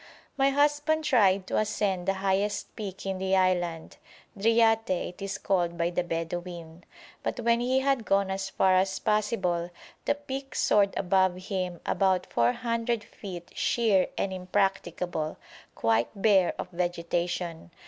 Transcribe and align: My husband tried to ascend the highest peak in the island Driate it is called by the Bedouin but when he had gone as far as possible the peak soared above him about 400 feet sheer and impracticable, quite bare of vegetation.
My 0.35 0.49
husband 0.49 1.03
tried 1.03 1.45
to 1.45 1.57
ascend 1.59 2.07
the 2.07 2.15
highest 2.25 2.75
peak 2.75 3.05
in 3.05 3.19
the 3.19 3.35
island 3.35 3.97
Driate 4.35 4.89
it 4.89 5.21
is 5.21 5.37
called 5.37 5.77
by 5.77 5.91
the 5.91 6.03
Bedouin 6.03 6.85
but 7.21 7.41
when 7.41 7.59
he 7.59 7.81
had 7.81 8.03
gone 8.03 8.31
as 8.31 8.49
far 8.49 8.73
as 8.73 8.97
possible 8.97 9.69
the 10.05 10.15
peak 10.15 10.55
soared 10.55 10.95
above 10.97 11.35
him 11.35 11.81
about 11.85 12.25
400 12.25 13.03
feet 13.03 13.51
sheer 13.53 14.07
and 14.17 14.33
impracticable, 14.33 15.37
quite 15.75 16.09
bare 16.19 16.55
of 16.57 16.69
vegetation. 16.71 17.69